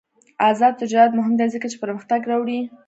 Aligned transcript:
آزاد 0.49 0.73
تجارت 0.81 1.11
مهم 1.15 1.33
دی 1.39 1.47
ځکه 1.53 1.67
چې 1.71 1.77
پرمختګ 1.83 2.21
راوړي. 2.31 2.59